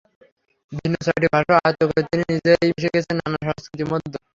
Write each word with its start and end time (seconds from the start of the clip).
ভিন্ন 0.71 0.95
ছয়টি 1.05 1.27
ভাষাও 1.33 1.57
আয়ত্ত 1.59 1.81
করে 1.89 2.01
তিনি 2.09 2.23
নিজেই 2.31 2.69
মিশে 2.69 2.89
গেছেন 2.93 3.15
নানান 3.19 3.41
সংস্কৃতির 3.47 3.89
মধ্যে। 3.91 4.17